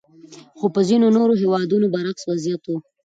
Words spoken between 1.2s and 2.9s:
هېوادونو برعکس وضعیت وو.